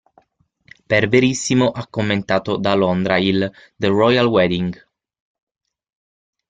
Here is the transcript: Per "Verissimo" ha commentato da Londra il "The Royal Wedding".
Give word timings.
Per 0.87 1.07
"Verissimo" 1.07 1.69
ha 1.69 1.85
commentato 1.87 2.57
da 2.57 2.73
Londra 2.73 3.19
il 3.19 3.51
"The 3.75 3.85
Royal 3.87 4.25
Wedding". 4.25 4.87